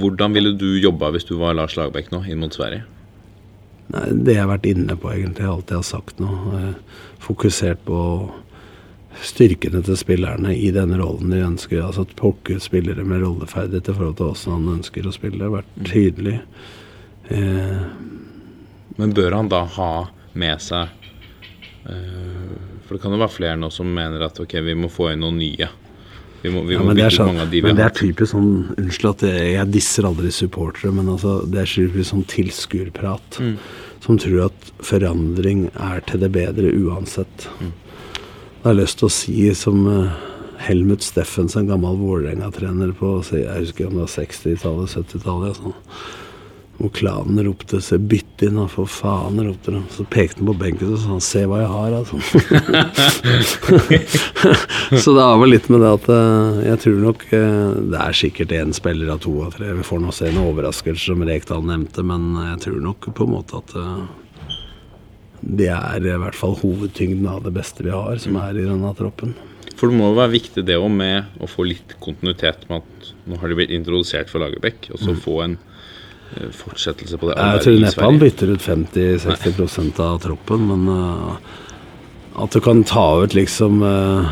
hvordan 0.00 0.34
ville 0.34 0.54
du 0.58 0.72
jobba 0.80 1.12
hvis 1.14 1.26
du 1.28 1.36
var 1.38 1.54
Lars 1.58 1.76
Lagerbäck 1.78 2.10
nå, 2.14 2.24
inn 2.26 2.42
mot 2.42 2.54
Sverige? 2.54 2.82
Nei, 3.92 4.06
det 4.24 4.36
jeg 4.38 4.42
har 4.42 4.50
vært 4.50 4.66
inne 4.70 4.96
på, 4.98 5.10
egentlig, 5.12 5.46
alt 5.46 5.70
jeg 5.70 5.78
har 5.82 5.86
sagt 5.86 6.22
nå. 6.22 6.30
eh, 6.58 7.02
Fokusert 7.22 7.82
på 7.86 7.98
styrkene 9.20 9.82
til 9.84 9.98
spillerne 9.98 10.54
i 10.56 10.70
den 10.74 10.94
rollen 10.98 11.32
de 11.32 11.42
ønsker. 11.44 11.82
Altså 11.84 12.06
at 12.06 12.14
plukke 12.18 12.56
ut 12.56 12.64
spillere 12.64 13.04
med 13.04 13.24
rolleferdighet 13.24 13.90
i 13.90 13.96
forhold 13.98 14.16
til 14.18 14.30
hvordan 14.30 14.56
han 14.56 14.78
ønsker 14.78 15.06
å 15.08 15.14
spille. 15.14 15.52
Vært 15.52 15.76
tydelig. 15.88 16.38
Eh, 17.28 17.84
Men 18.96 19.14
bør 19.16 19.38
han 19.38 19.48
da 19.52 19.62
ha 19.76 19.92
med 20.36 20.60
seg 20.60 20.88
eh, 21.88 22.50
For 22.82 22.96
det 22.96 23.02
kan 23.04 23.14
jo 23.14 23.20
være 23.20 23.32
flere 23.36 23.60
nå 23.60 23.70
som 23.72 23.88
mener 23.88 24.24
at 24.26 24.40
ok, 24.42 24.58
vi 24.64 24.74
må 24.76 24.90
få 24.92 25.12
inn 25.12 25.22
noen 25.24 25.38
nye. 25.40 25.68
Vi 26.42 26.50
må, 26.50 26.64
vi 26.66 26.74
ja, 26.74 26.80
må 26.82 26.90
men 26.90 26.98
det 26.98 27.04
er 27.04 27.12
bytte 27.12 27.14
ut 27.14 27.20
sånn, 27.20 27.30
mange 27.30 27.44
av 27.44 27.52
de 27.52 27.60
vi 27.60 27.68
men 27.68 27.78
det 27.78 27.84
er 27.86 27.94
typisk 27.94 28.32
sånn 28.32 28.48
Unnskyld 28.74 29.10
at 29.12 29.24
jeg, 29.28 29.44
jeg 29.54 29.70
disser 29.76 30.08
aldri 30.08 30.32
supportere, 30.34 30.90
men 30.96 31.12
altså, 31.12 31.36
det 31.46 31.60
er 31.62 31.70
typisk 31.70 32.08
sånn 32.10 32.24
tilskuerprat. 32.32 33.38
Mm. 33.38 33.54
Som 34.02 34.18
tror 34.18 34.48
at 34.48 34.72
forandring 34.82 35.68
er 35.78 36.02
til 36.08 36.24
det 36.24 36.32
bedre 36.34 36.72
uansett. 36.74 37.46
Mm. 37.62 37.70
Da 38.62 38.70
har 38.70 38.76
lyst 38.78 39.00
til 39.00 39.08
å 39.08 39.10
si 39.10 39.48
som 39.58 39.78
eh, 39.90 40.18
Helmut 40.62 41.02
Steffensen, 41.02 41.66
gammel 41.66 41.96
Vålerenga-trener 41.98 42.92
på 42.94 43.16
jeg 43.34 43.42
husker 43.56 43.88
om 43.88 43.96
det 43.96 44.04
var 44.04 44.12
60-tallet, 44.12 44.92
70-tallet. 44.94 45.58
Sånn. 45.58 45.74
Hvor 46.78 46.92
klanen 46.94 47.42
ropte 47.42 47.80
se 47.82 47.98
'bytt 47.98 48.46
inn', 48.46 48.60
og 48.62 48.70
for 48.70 48.86
faen, 48.86 49.42
ropte 49.42 49.74
de. 49.74 49.82
Så 49.90 50.06
pekte 50.06 50.38
han 50.38 50.52
på 50.52 50.56
benken 50.62 50.94
og 50.94 51.02
sa 51.02 51.18
'se 51.18 51.42
hva 51.50 51.58
jeg 51.64 51.72
har', 51.74 51.98
altså. 51.98 52.16
så 55.02 55.18
det 55.18 55.26
har 55.26 55.42
vel 55.42 55.54
litt 55.56 55.66
med 55.66 55.82
det 55.82 55.92
at 55.98 56.08
eh, 56.14 56.62
jeg 56.70 56.82
tror 56.86 57.04
nok 57.10 57.28
eh, 57.34 57.68
det 57.90 57.98
er 58.06 58.20
sikkert 58.22 58.58
én 58.62 58.70
spiller 58.78 59.10
av 59.10 59.24
to 59.26 59.40
av 59.42 59.58
tre. 59.58 59.74
Vi 59.74 59.90
får 59.90 60.06
nå 60.06 60.14
se 60.14 60.30
en 60.30 60.44
overraskelse, 60.46 61.10
som 61.10 61.26
Rekdal 61.26 61.66
nevnte, 61.66 62.06
men 62.06 62.30
jeg 62.54 62.66
tror 62.68 62.82
nok 62.86 63.10
på 63.10 63.26
en 63.26 63.38
måte 63.40 63.58
at 63.58 63.74
det 65.42 65.70
er 65.74 66.04
i 66.06 66.18
hvert 66.22 66.38
fall 66.38 66.54
hovedtyngden 66.60 67.26
av 67.28 67.42
det 67.46 67.52
beste 67.56 67.82
vi 67.84 67.90
har, 67.90 68.16
som 68.22 68.38
er 68.40 68.56
i 68.56 68.66
denne 68.66 68.92
troppen. 68.98 69.34
For 69.74 69.90
det 69.90 69.98
må 69.98 70.12
jo 70.12 70.18
være 70.20 70.36
viktig 70.36 70.62
det 70.68 70.78
òg 70.78 70.92
med 70.94 71.42
å 71.42 71.48
få 71.50 71.66
litt 71.66 71.96
kontinuitet 72.02 72.68
med 72.68 72.84
at 72.84 73.12
nå 73.26 73.38
har 73.40 73.50
de 73.50 73.58
blitt 73.58 73.74
introdusert 73.74 74.30
for 74.30 74.38
Lagerbäck, 74.42 74.92
og 74.94 75.02
så 75.02 75.16
få 75.18 75.40
en 75.42 75.56
eh, 76.36 76.50
fortsettelse 76.54 77.18
på 77.18 77.30
det. 77.30 77.36
Mm. 77.38 77.50
Jeg 77.56 77.64
tror 77.66 77.78
neppe 77.82 78.06
han 78.06 78.22
bytter 78.22 78.54
ut 78.54 78.62
50-60% 78.62 80.02
av 80.06 80.22
troppen, 80.22 80.68
men 80.70 80.86
uh, 80.86 81.34
at 82.44 82.54
du 82.54 82.62
kan 82.62 82.84
ta 82.86 83.06
ut 83.24 83.34
liksom 83.34 83.82
uh, 83.82 84.30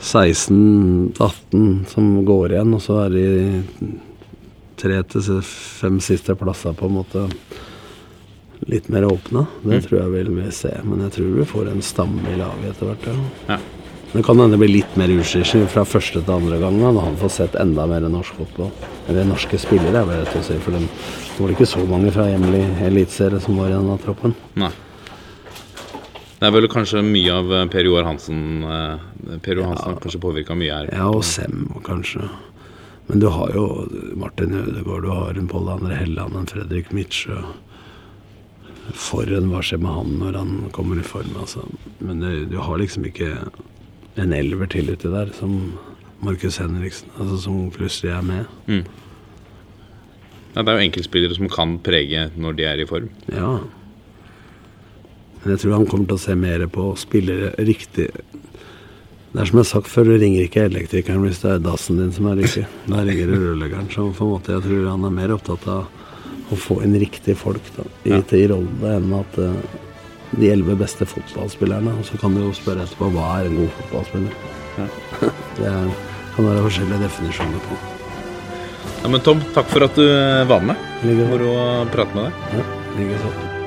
16-18 0.00 1.84
som 1.92 2.12
går 2.24 2.54
igjen, 2.54 2.72
og 2.72 2.80
så 2.84 3.02
er 3.04 3.18
de 3.18 3.26
tre 4.80 5.02
til 5.12 5.42
fem 5.44 6.00
siste 6.00 6.32
plasser 6.40 6.72
på 6.72 6.88
en 6.88 6.96
måte 7.02 7.28
litt 8.70 8.88
mer 8.88 9.02
åpne. 9.08 9.46
Det 9.64 9.76
Mm. 9.80 9.82
tror 9.86 9.98
jeg 10.00 10.10
vil 10.14 10.30
vi 10.36 10.50
se. 10.50 10.72
Men 10.84 11.00
jeg 11.04 11.12
tror 11.18 11.36
vi 11.36 11.44
får 11.44 11.68
en 11.72 11.82
stamme 11.82 12.22
i 12.32 12.36
laget 12.38 12.70
etter 12.70 12.86
hvert. 12.86 13.06
Ja. 13.06 13.54
Ja. 13.54 13.58
Det 14.12 14.24
kan 14.26 14.38
hende 14.38 14.56
det 14.56 14.58
blir 14.58 14.72
litt 14.74 14.96
mer 14.98 15.06
utskiftning 15.08 15.68
fra 15.70 15.84
første 15.86 16.18
til 16.24 16.32
andre 16.34 16.58
gang 16.58 16.80
når 16.80 17.00
han 17.04 17.16
får 17.16 17.30
sett 17.30 17.54
enda 17.54 17.86
mer 17.86 18.00
norsk 18.10 18.34
fotball. 18.34 18.70
Eller 19.08 19.24
norske 19.24 19.58
spillere, 19.58 20.00
er 20.02 20.04
vel 20.08 20.24
rett 20.24 20.34
å 20.34 20.42
si. 20.42 20.54
For 20.58 20.72
det 20.72 20.82
var 21.38 21.50
ikke 21.54 21.66
så 21.66 21.84
mange 21.86 22.10
fra 22.12 22.24
hjemlig 22.26 22.64
eliteserie 22.82 23.40
som 23.40 23.56
var 23.56 23.68
i 23.68 23.76
denne 23.76 23.98
troppen. 24.02 24.34
Nei. 24.56 24.70
Det 26.40 26.48
er 26.48 26.54
vel 26.54 26.68
kanskje 26.72 27.02
mye 27.04 27.32
av 27.36 27.50
eh, 27.52 27.66
Per 27.68 27.84
Joar 27.84 28.06
Hansen 28.08 28.62
eh, 28.64 29.38
Per 29.44 29.58
Joar 29.58 29.66
Hansen 29.74 29.92
har 29.92 30.00
kanskje 30.00 30.20
påvirka 30.22 30.56
mye 30.56 30.72
her. 30.72 30.88
Ja, 30.94 31.08
og 31.12 31.22
Sem 31.24 31.66
kanskje. 31.84 32.28
Men 33.10 33.20
du 33.20 33.28
har 33.28 33.50
jo 33.52 33.64
Martin 34.16 34.54
Ødegaard, 34.56 35.02
du 35.04 35.10
har 35.10 35.36
en 35.38 35.48
Pål 35.50 35.68
André 35.68 35.98
Helland, 36.00 36.34
en 36.38 36.46
Fredrik 36.46 36.92
Mitsjø. 36.96 37.42
For 38.96 39.28
en 39.36 39.50
hva 39.52 39.60
skjer 39.64 39.82
med 39.82 39.94
han 39.94 40.16
når 40.20 40.38
han 40.38 40.56
kommer 40.74 40.98
i 41.00 41.06
form, 41.06 41.34
altså. 41.40 41.66
Men 42.00 42.24
det, 42.24 42.32
du 42.50 42.58
har 42.62 42.80
liksom 42.80 43.06
ikke 43.10 43.30
en 44.20 44.34
elver 44.34 44.70
til 44.70 44.90
uti 44.90 45.10
der 45.12 45.30
som 45.36 45.76
Markus 46.20 46.58
Henriksen, 46.60 47.08
altså 47.18 47.38
som 47.46 47.70
plutselig 47.72 48.12
er 48.12 48.24
med. 48.26 48.80
Ja, 50.54 50.62
det 50.62 50.72
er 50.72 50.80
jo 50.80 50.86
enkeltspillere 50.88 51.36
som 51.36 51.50
kan 51.52 51.78
prege 51.84 52.26
når 52.36 52.58
de 52.58 52.66
er 52.66 52.82
i 52.82 52.88
form. 52.88 53.08
Ja. 53.30 53.52
Men 55.40 55.54
jeg 55.54 55.62
tror 55.62 55.78
han 55.78 55.86
kommer 55.88 56.10
til 56.10 56.18
å 56.18 56.24
se 56.24 56.36
mer 56.36 56.66
på 56.68 56.90
spillere 57.00 57.54
riktig 57.64 58.10
Det 58.10 59.38
er 59.40 59.46
som 59.46 59.56
jeg 59.56 59.62
har 59.62 59.68
sagt 59.70 59.88
før, 59.88 60.10
du 60.10 60.18
ringer 60.18 60.42
ikke 60.44 60.66
elektrikeren 60.66 61.22
hvis 61.22 61.40
det 61.44 61.52
er 61.54 61.62
dassen 61.64 62.00
din 62.00 62.10
som 62.12 62.26
er 62.26 62.40
riktig. 62.42 62.64
Da 62.90 63.04
ringer 63.06 63.30
du 63.30 63.36
rørleggeren. 63.38 63.86
Så 63.94 64.08
på 64.10 64.26
en 64.26 64.32
måte 64.34 64.56
jeg 64.56 64.64
tror 64.66 64.88
han 64.90 65.06
er 65.06 65.14
mer 65.14 65.34
opptatt 65.36 65.68
av 65.70 65.86
å 66.50 66.58
få 66.58 66.80
inn 66.84 66.96
riktige 66.98 67.38
folk 67.38 67.70
da, 67.76 67.86
i, 68.04 68.16
i 68.16 68.46
rollene 68.50 68.96
enn 68.96 69.14
at 69.20 69.38
uh, 69.38 69.54
de 70.30 70.50
elleve 70.52 70.76
beste 70.80 71.06
fotballspillerne. 71.08 71.94
Og 71.98 72.06
så 72.06 72.18
kan 72.20 72.34
du 72.34 72.42
jo 72.44 72.54
spørre 72.56 72.86
etterpå 72.86 73.10
hva 73.14 73.28
er 73.38 73.50
en 73.50 73.60
god 73.62 73.72
fotballspiller. 73.78 74.34
det 75.58 75.70
er, 75.70 75.94
kan 76.34 76.50
være 76.50 76.66
forskjellige 76.66 77.06
definisjoner 77.06 77.64
på. 77.68 77.80
Ja, 79.00 79.08
men 79.08 79.22
Tom, 79.24 79.40
takk 79.54 79.70
for 79.72 79.86
at 79.86 79.96
du 79.96 80.04
eh, 80.04 80.42
var 80.48 80.64
med. 80.64 80.90
Moro 81.22 81.54
å 81.54 81.70
prate 81.92 82.16
med 82.16 82.28
deg. 82.28 82.60
Ja, 82.60 82.68
ligger 82.98 83.24
sånn. 83.24 83.59